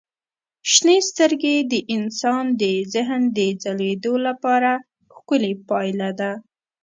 شنې 0.71 0.97
سترګې 1.09 1.55
د 1.71 1.73
انسان 1.95 2.43
د 2.61 2.63
ذهن 2.93 3.21
د 3.37 3.39
ځلېدو 3.63 4.13
لپاره 4.27 4.71
ښکلي 5.15 5.53
پایله 5.69 6.09
ده. 6.19 6.31